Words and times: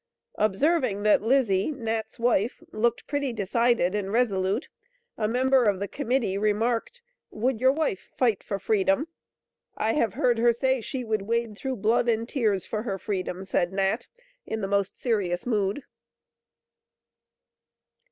Observing 0.39 1.03
that 1.03 1.21
Lizzie 1.21 1.69
(Nat's 1.69 2.17
wife) 2.17 2.63
looked 2.71 3.05
pretty 3.05 3.31
decided 3.31 3.93
and 3.93 4.11
resolute, 4.11 4.67
a 5.15 5.27
member 5.27 5.65
of 5.65 5.79
the 5.79 5.87
committee 5.87 6.39
remarked, 6.39 7.03
"Would 7.29 7.61
your 7.61 7.71
wife 7.71 8.09
fight 8.17 8.43
for 8.43 8.57
freedom?" 8.57 9.09
"I 9.77 9.93
have 9.93 10.15
heard 10.15 10.39
her 10.39 10.53
say 10.53 10.81
she 10.81 11.03
would 11.03 11.21
wade 11.21 11.55
through 11.55 11.75
blood 11.75 12.09
and 12.09 12.27
tears 12.27 12.65
for 12.65 12.81
her 12.81 12.97
freedom," 12.97 13.43
said 13.43 13.71
Nat, 13.73 14.07
in 14.47 14.61
the 14.61 14.67
most 14.67 14.97
serious 14.97 15.45
mood. 15.45 15.83